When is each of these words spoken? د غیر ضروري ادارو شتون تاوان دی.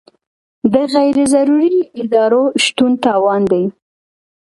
د 0.73 0.75
غیر 0.93 1.15
ضروري 1.33 1.79
ادارو 2.01 2.43
شتون 2.63 2.91
تاوان 3.03 3.41
دی. 3.51 3.63